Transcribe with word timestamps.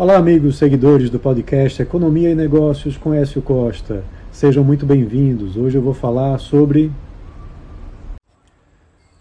Olá, 0.00 0.16
amigos 0.16 0.56
seguidores 0.56 1.10
do 1.10 1.18
podcast 1.18 1.82
Economia 1.82 2.30
e 2.30 2.34
Negócios 2.34 2.96
com 2.96 3.12
Écio 3.12 3.42
Costa. 3.42 4.02
Sejam 4.32 4.64
muito 4.64 4.86
bem-vindos. 4.86 5.58
Hoje 5.58 5.76
eu 5.76 5.82
vou 5.82 5.92
falar 5.92 6.38
sobre 6.38 6.90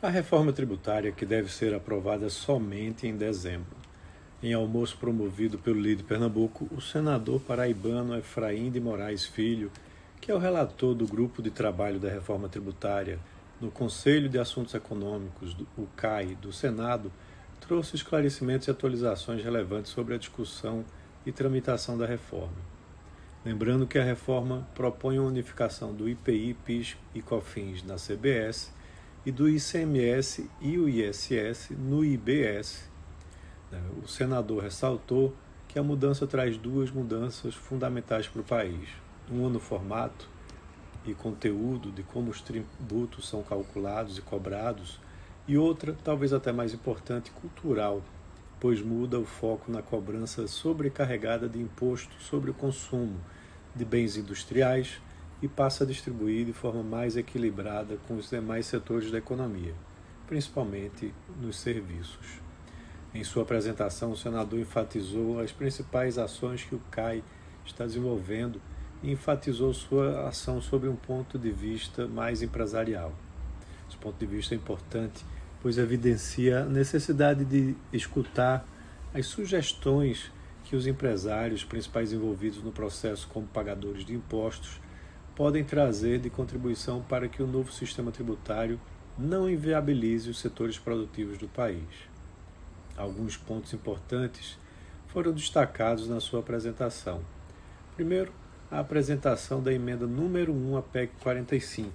a 0.01 0.07
reforma 0.07 0.53
tributária 0.53 1.11
que 1.11 1.25
deve 1.25 1.51
ser 1.51 1.73
aprovada 1.73 2.29
somente 2.29 3.05
em 3.05 3.17
dezembro. 3.17 3.75
Em 4.41 4.53
almoço 4.53 4.95
promovido 4.97 5.57
pelo 5.57 5.81
líder 5.81 6.03
Pernambuco, 6.03 6.69
o 6.73 6.79
senador 6.79 7.41
paraibano 7.41 8.17
Efraim 8.17 8.71
de 8.71 8.79
Moraes 8.79 9.25
Filho, 9.25 9.69
que 10.21 10.31
é 10.31 10.33
o 10.33 10.39
relator 10.39 10.95
do 10.95 11.05
grupo 11.05 11.41
de 11.41 11.49
trabalho 11.49 11.99
da 11.99 12.09
reforma 12.09 12.47
tributária 12.47 13.19
no 13.59 13.69
Conselho 13.69 14.29
de 14.29 14.39
Assuntos 14.39 14.73
Econômicos, 14.73 15.57
o 15.77 15.85
CAI, 15.97 16.37
do 16.41 16.53
Senado, 16.53 17.11
trouxe 17.59 17.95
esclarecimentos 17.95 18.67
e 18.67 18.71
atualizações 18.71 19.43
relevantes 19.43 19.91
sobre 19.91 20.15
a 20.15 20.17
discussão 20.17 20.83
e 21.25 21.31
tramitação 21.31 21.97
da 21.97 22.05
reforma. 22.05 22.57
Lembrando 23.45 23.87
que 23.87 23.97
a 23.97 24.03
reforma 24.03 24.67
propõe 24.75 25.17
a 25.17 25.21
unificação 25.21 25.93
do 25.93 26.09
IPI, 26.09 26.55
PIS 26.65 26.97
e 27.15 27.21
COFINS 27.21 27.83
na 27.83 27.95
CBS 27.95 28.73
e 29.25 29.31
do 29.31 29.47
ICMS 29.47 30.49
e 30.59 30.77
o 30.77 30.89
ISS 30.89 31.71
no 31.71 32.03
IBS. 32.03 32.89
O 34.03 34.07
senador 34.07 34.63
ressaltou 34.63 35.33
que 35.67 35.77
a 35.77 35.83
mudança 35.83 36.25
traz 36.25 36.57
duas 36.57 36.89
mudanças 36.91 37.53
fundamentais 37.53 38.27
para 38.27 38.41
o 38.41 38.43
país. 38.43 38.89
Uma 39.29 39.49
no 39.49 39.59
formato 39.59 40.27
e 41.05 41.13
conteúdo 41.13 41.91
de 41.91 42.03
como 42.03 42.31
os 42.31 42.41
tributos 42.41 43.29
são 43.29 43.43
calculados 43.43 44.17
e 44.17 44.21
cobrados 44.21 44.99
e 45.49 45.57
outra, 45.57 45.97
talvez 46.03 46.31
até 46.31 46.51
mais 46.51 46.75
importante, 46.75 47.31
cultural, 47.31 48.03
pois 48.59 48.83
muda 48.83 49.19
o 49.19 49.25
foco 49.25 49.71
na 49.71 49.81
cobrança 49.81 50.47
sobrecarregada 50.47 51.49
de 51.49 51.59
imposto 51.59 52.13
sobre 52.21 52.51
o 52.51 52.53
consumo 52.53 53.19
de 53.75 53.83
bens 53.83 54.15
industriais 54.15 55.01
e 55.41 55.47
passa 55.47 55.83
a 55.83 55.87
distribuir 55.87 56.45
de 56.45 56.53
forma 56.53 56.83
mais 56.83 57.17
equilibrada 57.17 57.97
com 58.07 58.15
os 58.15 58.29
demais 58.29 58.67
setores 58.67 59.09
da 59.09 59.17
economia, 59.17 59.73
principalmente 60.27 61.11
nos 61.41 61.57
serviços. 61.57 62.39
Em 63.11 63.23
sua 63.23 63.41
apresentação, 63.41 64.11
o 64.11 64.17
senador 64.17 64.59
enfatizou 64.59 65.39
as 65.39 65.51
principais 65.51 66.19
ações 66.19 66.63
que 66.63 66.75
o 66.75 66.81
CAI 66.91 67.23
está 67.65 67.87
desenvolvendo 67.87 68.61
e 69.01 69.11
enfatizou 69.11 69.73
sua 69.73 70.27
ação 70.27 70.61
sobre 70.61 70.87
um 70.87 70.95
ponto 70.95 71.39
de 71.39 71.49
vista 71.49 72.07
mais 72.07 72.43
empresarial. 72.43 73.11
Esse 73.87 73.97
ponto 73.97 74.19
de 74.19 74.27
vista 74.27 74.53
é 74.53 74.57
importante 74.57 75.25
pois 75.61 75.77
evidencia 75.77 76.61
a 76.61 76.65
necessidade 76.65 77.43
de 77.45 77.75
escutar 77.91 78.65
as 79.13 79.25
sugestões 79.25 80.31
que 80.63 80.75
os 80.75 80.85
empresários, 80.85 81.63
principais 81.63 82.13
envolvidos 82.13 82.63
no 82.63 82.71
processo 82.71 83.27
como 83.27 83.47
pagadores 83.47 84.05
de 84.05 84.13
impostos, 84.13 84.79
podem 85.35 85.63
trazer 85.63 86.19
de 86.19 86.29
contribuição 86.29 87.01
para 87.01 87.27
que 87.27 87.41
o 87.41 87.47
novo 87.47 87.71
sistema 87.71 88.11
tributário 88.11 88.79
não 89.17 89.49
inviabilize 89.49 90.29
os 90.29 90.39
setores 90.39 90.77
produtivos 90.77 91.37
do 91.37 91.47
país. 91.47 91.87
Alguns 92.95 93.35
pontos 93.35 93.73
importantes 93.73 94.57
foram 95.07 95.31
destacados 95.31 96.07
na 96.07 96.19
sua 96.19 96.41
apresentação. 96.41 97.21
Primeiro, 97.95 98.31
a 98.69 98.79
apresentação 98.79 99.63
da 99.63 99.73
emenda 99.73 100.05
número 100.05 100.53
1 100.53 100.77
à 100.77 100.81
PEC 100.81 101.13
45, 101.21 101.91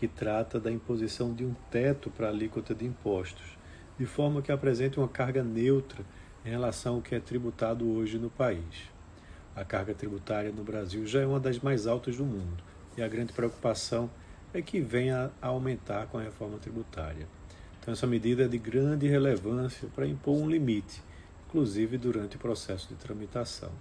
que 0.00 0.08
trata 0.08 0.58
da 0.58 0.72
imposição 0.72 1.34
de 1.34 1.44
um 1.44 1.52
teto 1.70 2.08
para 2.08 2.28
a 2.28 2.30
alíquota 2.30 2.74
de 2.74 2.86
impostos, 2.86 3.58
de 3.98 4.06
forma 4.06 4.40
que 4.40 4.50
apresente 4.50 4.98
uma 4.98 5.06
carga 5.06 5.44
neutra 5.44 6.02
em 6.42 6.48
relação 6.48 6.94
ao 6.94 7.02
que 7.02 7.14
é 7.14 7.20
tributado 7.20 7.86
hoje 7.86 8.18
no 8.18 8.30
país. 8.30 8.88
A 9.54 9.62
carga 9.62 9.92
tributária 9.92 10.50
no 10.52 10.64
Brasil 10.64 11.06
já 11.06 11.20
é 11.20 11.26
uma 11.26 11.38
das 11.38 11.58
mais 11.58 11.86
altas 11.86 12.16
do 12.16 12.24
mundo 12.24 12.64
e 12.96 13.02
a 13.02 13.08
grande 13.08 13.34
preocupação 13.34 14.08
é 14.54 14.62
que 14.62 14.80
venha 14.80 15.30
a 15.38 15.48
aumentar 15.48 16.06
com 16.06 16.16
a 16.16 16.22
reforma 16.22 16.56
tributária. 16.56 17.28
Então, 17.78 17.92
essa 17.92 18.06
medida 18.06 18.44
é 18.44 18.48
de 18.48 18.56
grande 18.56 19.06
relevância 19.06 19.86
para 19.94 20.06
impor 20.06 20.34
um 20.34 20.48
limite, 20.48 21.02
inclusive 21.46 21.98
durante 21.98 22.36
o 22.36 22.38
processo 22.38 22.88
de 22.88 22.94
tramitação, 22.94 23.72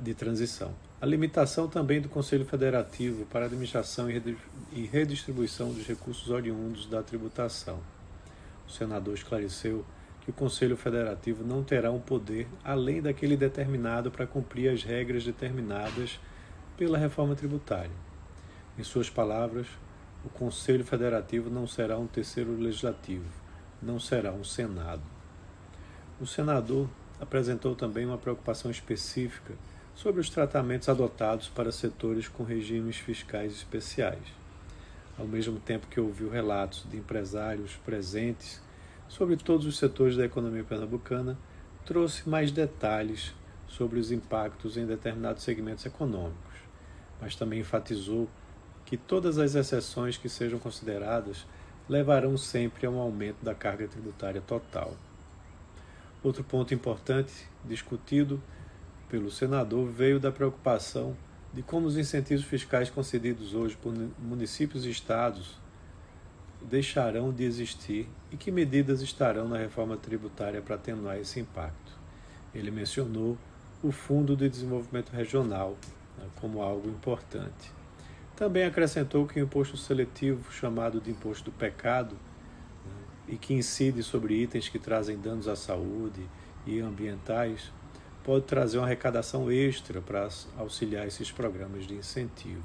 de 0.00 0.14
transição. 0.14 0.72
A 1.02 1.06
limitação 1.06 1.66
também 1.66 1.98
do 1.98 2.10
Conselho 2.10 2.44
Federativo 2.44 3.24
para 3.24 3.40
a 3.40 3.46
administração 3.46 4.08
e 4.10 4.84
redistribuição 4.84 5.72
dos 5.72 5.86
recursos 5.86 6.28
oriundos 6.28 6.84
da 6.84 7.02
tributação. 7.02 7.80
O 8.68 8.70
senador 8.70 9.14
esclareceu 9.14 9.82
que 10.20 10.28
o 10.28 10.34
Conselho 10.34 10.76
Federativo 10.76 11.42
não 11.42 11.64
terá 11.64 11.90
um 11.90 11.98
poder 11.98 12.46
além 12.62 13.00
daquele 13.00 13.34
determinado 13.34 14.10
para 14.10 14.26
cumprir 14.26 14.68
as 14.68 14.82
regras 14.82 15.24
determinadas 15.24 16.20
pela 16.76 16.98
reforma 16.98 17.34
tributária. 17.34 17.90
Em 18.78 18.84
suas 18.84 19.08
palavras, 19.08 19.68
o 20.22 20.28
Conselho 20.28 20.84
Federativo 20.84 21.48
não 21.48 21.66
será 21.66 21.98
um 21.98 22.06
terceiro 22.06 22.54
legislativo, 22.60 23.24
não 23.80 23.98
será 23.98 24.32
um 24.32 24.44
Senado. 24.44 25.02
O 26.20 26.26
senador 26.26 26.86
apresentou 27.18 27.74
também 27.74 28.04
uma 28.04 28.18
preocupação 28.18 28.70
específica 28.70 29.54
sobre 30.00 30.22
os 30.22 30.30
tratamentos 30.30 30.88
adotados 30.88 31.50
para 31.50 31.70
setores 31.70 32.26
com 32.26 32.42
regimes 32.42 32.96
fiscais 32.96 33.52
especiais. 33.52 34.24
Ao 35.18 35.26
mesmo 35.26 35.60
tempo 35.60 35.88
que 35.88 36.00
ouviu 36.00 36.30
relatos 36.30 36.86
de 36.90 36.96
empresários 36.96 37.76
presentes 37.84 38.62
sobre 39.08 39.36
todos 39.36 39.66
os 39.66 39.76
setores 39.76 40.16
da 40.16 40.24
economia 40.24 40.64
pernambucana, 40.64 41.36
trouxe 41.84 42.26
mais 42.26 42.50
detalhes 42.50 43.34
sobre 43.68 43.98
os 43.98 44.10
impactos 44.10 44.78
em 44.78 44.86
determinados 44.86 45.42
segmentos 45.42 45.84
econômicos, 45.84 46.56
mas 47.20 47.36
também 47.36 47.60
enfatizou 47.60 48.26
que 48.86 48.96
todas 48.96 49.36
as 49.36 49.54
exceções 49.54 50.16
que 50.16 50.30
sejam 50.30 50.58
consideradas 50.58 51.44
levarão 51.86 52.38
sempre 52.38 52.86
a 52.86 52.90
um 52.90 52.98
aumento 52.98 53.44
da 53.44 53.54
carga 53.54 53.86
tributária 53.86 54.40
total. 54.40 54.96
Outro 56.24 56.42
ponto 56.42 56.72
importante 56.72 57.46
discutido 57.66 58.42
pelo 59.10 59.30
senador 59.30 59.88
veio 59.88 60.20
da 60.20 60.30
preocupação 60.30 61.16
de 61.52 61.62
como 61.62 61.86
os 61.86 61.96
incentivos 61.96 62.44
fiscais 62.44 62.88
concedidos 62.88 63.54
hoje 63.54 63.76
por 63.76 63.92
municípios 64.18 64.86
e 64.86 64.90
estados 64.90 65.58
deixarão 66.62 67.32
de 67.32 67.42
existir 67.42 68.08
e 68.30 68.36
que 68.36 68.50
medidas 68.50 69.02
estarão 69.02 69.48
na 69.48 69.58
reforma 69.58 69.96
tributária 69.96 70.62
para 70.62 70.76
atenuar 70.76 71.18
esse 71.18 71.40
impacto. 71.40 71.92
Ele 72.54 72.70
mencionou 72.70 73.36
o 73.82 73.90
Fundo 73.90 74.36
de 74.36 74.48
Desenvolvimento 74.48 75.10
Regional 75.10 75.76
né, 76.16 76.26
como 76.36 76.62
algo 76.62 76.88
importante. 76.88 77.72
Também 78.36 78.64
acrescentou 78.64 79.26
que 79.26 79.40
o 79.40 79.42
imposto 79.42 79.76
seletivo, 79.76 80.52
chamado 80.52 81.00
de 81.00 81.10
imposto 81.10 81.46
do 81.46 81.52
pecado, 81.52 82.14
né, 82.14 82.92
e 83.28 83.36
que 83.36 83.54
incide 83.54 84.02
sobre 84.02 84.34
itens 84.34 84.68
que 84.68 84.78
trazem 84.78 85.18
danos 85.18 85.48
à 85.48 85.56
saúde 85.56 86.28
e 86.66 86.78
ambientais, 86.80 87.72
pode 88.30 88.44
trazer 88.44 88.78
uma 88.78 88.86
arrecadação 88.86 89.50
extra 89.50 90.00
para 90.00 90.28
auxiliar 90.56 91.04
esses 91.04 91.32
programas 91.32 91.84
de 91.84 91.96
incentivo. 91.96 92.62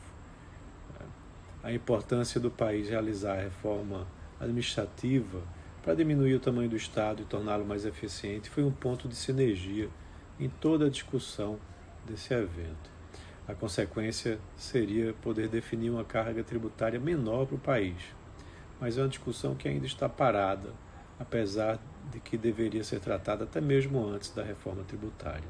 A 1.64 1.74
importância 1.74 2.40
do 2.40 2.52
país 2.52 2.88
realizar 2.88 3.34
a 3.34 3.42
reforma 3.42 4.06
administrativa 4.40 5.42
para 5.82 5.96
diminuir 5.96 6.36
o 6.36 6.40
tamanho 6.40 6.70
do 6.70 6.76
Estado 6.76 7.24
e 7.24 7.26
torná-lo 7.26 7.66
mais 7.66 7.84
eficiente 7.84 8.48
foi 8.48 8.64
um 8.64 8.70
ponto 8.70 9.08
de 9.08 9.16
sinergia 9.16 9.90
em 10.40 10.50
toda 10.50 10.86
a 10.86 10.90
discussão 10.90 11.58
desse 12.06 12.32
evento. 12.32 12.92
A 13.48 13.56
consequência 13.56 14.38
seria 14.56 15.16
poder 15.16 15.48
definir 15.48 15.90
uma 15.90 16.04
carga 16.04 16.44
tributária 16.44 17.00
menor 17.00 17.48
para 17.48 17.56
o 17.56 17.60
país, 17.60 17.98
mas 18.80 19.00
é 19.00 19.02
uma 19.02 19.10
discussão 19.10 19.56
que 19.56 19.68
ainda 19.68 19.88
está 19.88 20.08
parada, 20.08 20.70
apesar 21.20 21.78
de 21.78 21.95
que 22.24 22.38
deveria 22.38 22.84
ser 22.84 23.00
tratada 23.00 23.44
até 23.44 23.60
mesmo 23.62 24.06
antes 24.08 24.30
da 24.32 24.44
reforma 24.44 24.84
tributária. 24.84 25.48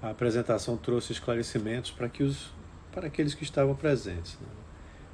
A 0.00 0.10
apresentação 0.10 0.76
trouxe 0.76 1.12
esclarecimentos 1.12 1.90
para, 1.90 2.08
que 2.08 2.22
os, 2.22 2.52
para 2.90 3.06
aqueles 3.06 3.34
que 3.34 3.44
estavam 3.44 3.74
presentes, 3.74 4.38
né? 4.40 4.48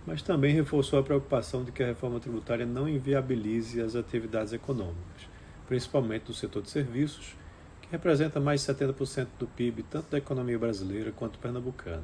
mas 0.06 0.22
também 0.22 0.54
reforçou 0.54 0.98
a 0.98 1.02
preocupação 1.02 1.62
de 1.62 1.70
que 1.70 1.82
a 1.82 1.86
reforma 1.86 2.18
tributária 2.18 2.64
não 2.64 2.88
inviabilize 2.88 3.80
as 3.82 3.94
atividades 3.94 4.54
econômicas, 4.54 5.28
principalmente 5.66 6.24
do 6.24 6.32
setor 6.32 6.62
de 6.62 6.70
serviços, 6.70 7.36
que 7.82 7.88
representa 7.90 8.40
mais 8.40 8.64
de 8.64 8.72
70% 8.72 9.26
do 9.38 9.46
PIB 9.46 9.82
tanto 9.82 10.10
da 10.10 10.16
economia 10.16 10.58
brasileira 10.58 11.12
quanto 11.12 11.38
pernambucana. 11.38 12.02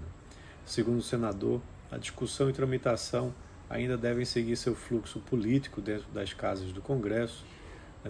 Segundo 0.67 0.99
o 0.99 1.03
senador, 1.03 1.63
a 1.91 1.97
discussão 1.97 2.51
e 2.51 2.53
tramitação 2.53 3.35
ainda 3.69 3.97
devem 3.97 4.25
seguir 4.25 4.57
seu 4.57 4.75
fluxo 4.75 5.21
político 5.21 5.81
dentro 5.81 6.07
das 6.13 6.35
casas 6.35 6.73
do 6.73 6.83
Congresso, 6.83 7.45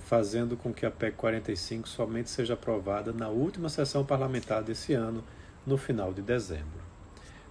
fazendo 0.00 0.56
com 0.56 0.72
que 0.72 0.84
a 0.84 0.90
PEC 0.90 1.16
45 1.16 1.88
somente 1.88 2.30
seja 2.30 2.54
aprovada 2.54 3.12
na 3.12 3.28
última 3.28 3.68
sessão 3.68 4.04
parlamentar 4.04 4.62
desse 4.62 4.92
ano, 4.92 5.24
no 5.66 5.76
final 5.76 6.12
de 6.12 6.22
dezembro. 6.22 6.82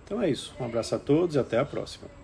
Então 0.04 0.22
é 0.22 0.30
isso. 0.30 0.54
Um 0.60 0.66
abraço 0.66 0.96
a 0.96 1.00
todos 1.00 1.36
e 1.36 1.40
até 1.40 1.58
a 1.58 1.66
próxima. 1.66 2.23